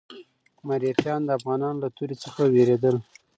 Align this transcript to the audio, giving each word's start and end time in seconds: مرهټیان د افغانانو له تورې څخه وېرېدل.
مرهټیان 0.67 1.21
د 1.25 1.29
افغانانو 1.39 1.81
له 1.83 1.89
تورې 1.97 2.15
څخه 2.23 2.41
وېرېدل. 2.53 2.95